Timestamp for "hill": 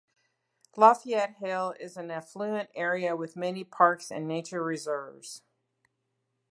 1.35-1.75